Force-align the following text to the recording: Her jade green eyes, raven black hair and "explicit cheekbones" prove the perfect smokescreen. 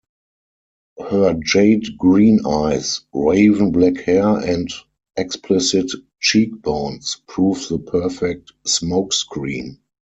Her 0.97 1.35
jade 1.43 1.95
green 1.99 2.39
eyes, 2.43 3.01
raven 3.13 3.71
black 3.71 3.97
hair 3.97 4.25
and 4.29 4.67
"explicit 5.15 5.91
cheekbones" 6.19 7.21
prove 7.27 7.67
the 7.69 7.77
perfect 7.77 8.51
smokescreen. 8.65 9.77